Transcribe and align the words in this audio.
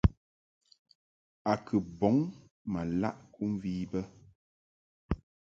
A 1.51 1.53
kɨ 1.65 1.75
bɔŋ 1.99 2.17
ma 2.71 2.81
laʼ 3.01 3.15
kɨmvi 3.33 3.71
bə. 3.91 4.01